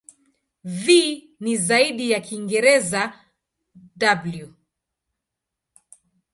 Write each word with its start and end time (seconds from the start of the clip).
V 0.81 0.85
ni 1.39 1.57
zaidi 1.57 2.09
ya 2.11 2.19
Kiingereza 2.21 3.13
"w". 3.97 4.53